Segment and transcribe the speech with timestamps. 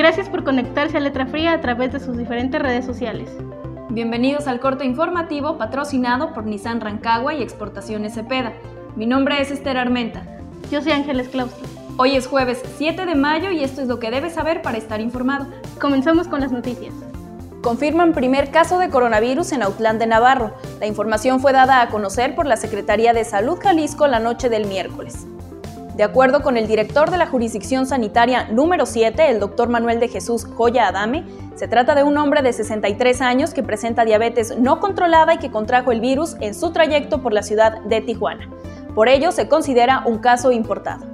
[0.00, 3.28] Gracias por conectarse a Letra Fría a través de sus diferentes redes sociales.
[3.90, 8.54] Bienvenidos al corte informativo patrocinado por Nissan Rancagua y Exportaciones Cepeda.
[8.96, 10.22] Mi nombre es Esther Armenta.
[10.70, 11.68] Yo soy Ángeles Claustro.
[11.98, 15.02] Hoy es jueves 7 de mayo y esto es lo que debes saber para estar
[15.02, 15.48] informado.
[15.78, 16.94] Comenzamos con las noticias.
[17.60, 20.54] Confirman primer caso de coronavirus en Autlán de Navarro.
[20.80, 24.66] La información fue dada a conocer por la Secretaría de Salud Jalisco la noche del
[24.66, 25.26] miércoles.
[26.00, 30.08] De acuerdo con el director de la jurisdicción sanitaria número 7, el doctor Manuel de
[30.08, 34.80] Jesús Joya Adame, se trata de un hombre de 63 años que presenta diabetes no
[34.80, 38.48] controlada y que contrajo el virus en su trayecto por la ciudad de Tijuana.
[38.94, 41.04] Por ello, se considera un caso importado.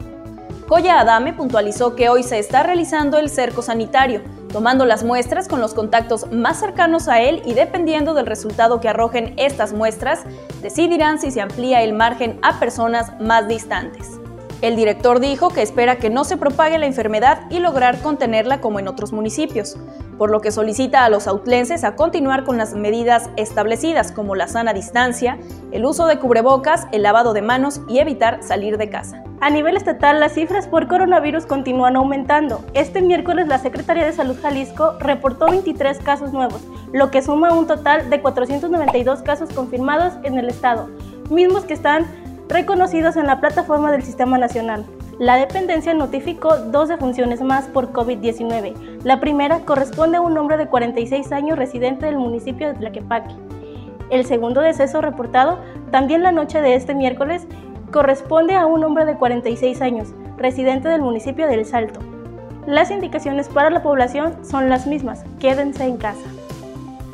[0.69, 4.23] Joya Adame puntualizó que hoy se está realizando el cerco sanitario,
[4.53, 8.89] tomando las muestras con los contactos más cercanos a él y dependiendo del resultado que
[8.89, 10.23] arrojen estas muestras,
[10.63, 14.21] decidirán si se amplía el margen a personas más distantes.
[14.63, 18.79] El director dijo que espera que no se propague la enfermedad y lograr contenerla como
[18.79, 19.77] en otros municipios,
[20.17, 24.49] por lo que solicita a los outlenses a continuar con las medidas establecidas como la
[24.49, 25.39] sana distancia,
[25.73, 29.23] el uso de cubrebocas, el lavado de manos y evitar salir de casa.
[29.43, 32.65] A nivel estatal, las cifras por coronavirus continúan aumentando.
[32.73, 36.63] Este miércoles, la Secretaría de Salud Jalisco reportó 23 casos nuevos,
[36.95, 40.89] lo que suma un total de 492 casos confirmados en el estado,
[41.29, 42.07] mismos que están
[42.49, 44.85] reconocidos en la plataforma del Sistema Nacional.
[45.19, 49.03] La dependencia notificó dos defunciones más por COVID-19.
[49.03, 53.35] La primera corresponde a un hombre de 46 años residente del municipio de Tlaquepaque.
[54.11, 55.59] El segundo deceso reportado,
[55.91, 57.47] también la noche de este miércoles,
[57.91, 62.01] corresponde a un hombre de 46 años, residente del municipio de El Salto.
[62.67, 66.36] Las indicaciones para la población son las mismas, quédense en casa.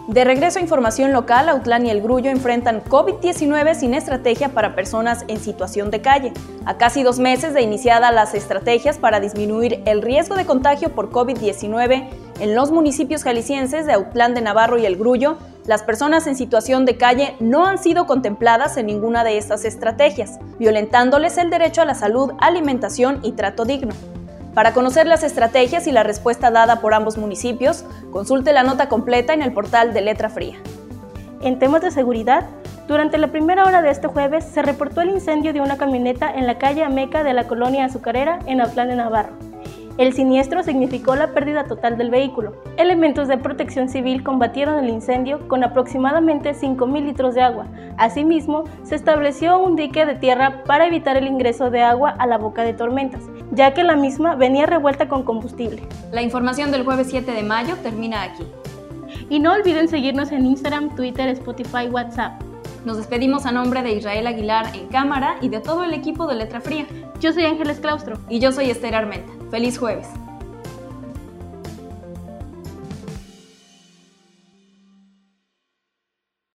[0.08, 5.24] De regreso a información local, Autlán y El Grullo enfrentan COVID-19 sin estrategia para personas
[5.28, 6.32] en situación de calle.
[6.64, 11.10] A casi dos meses de iniciadas las estrategias para disminuir el riesgo de contagio por
[11.10, 12.08] COVID-19
[12.40, 16.84] en los municipios jaliscienses de Autlán de Navarro y El Grullo, las personas en situación
[16.84, 21.84] de calle no han sido contempladas en ninguna de estas estrategias, violentándoles el derecho a
[21.84, 23.94] la salud, alimentación y trato digno.
[24.54, 29.32] Para conocer las estrategias y la respuesta dada por ambos municipios, consulte la nota completa
[29.32, 30.56] en el portal de Letra Fría.
[31.40, 32.46] En temas de seguridad,
[32.86, 36.46] durante la primera hora de este jueves se reportó el incendio de una camioneta en
[36.46, 39.32] la calle Ameca de la colonia Azucarera en Autlán de Navarro.
[39.98, 42.54] El siniestro significó la pérdida total del vehículo.
[42.78, 47.66] Elementos de protección civil combatieron el incendio con aproximadamente 5.000 litros de agua.
[47.98, 52.38] Asimismo, se estableció un dique de tierra para evitar el ingreso de agua a la
[52.38, 55.82] boca de tormentas, ya que la misma venía revuelta con combustible.
[56.10, 58.44] La información del jueves 7 de mayo termina aquí.
[59.28, 62.42] Y no olviden seguirnos en Instagram, Twitter, Spotify, WhatsApp.
[62.84, 66.34] Nos despedimos a nombre de Israel Aguilar en cámara y de todo el equipo de
[66.34, 66.86] Letra Fría.
[67.20, 68.18] Yo soy Ángeles Claustro.
[68.28, 69.32] Y yo soy Esther Armenta.
[69.50, 70.08] Feliz jueves.